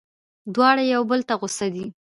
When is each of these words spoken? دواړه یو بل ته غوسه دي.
دواړه 0.53 0.83
یو 0.93 1.01
بل 1.09 1.21
ته 1.27 1.33
غوسه 1.39 1.67
دي. 1.75 1.85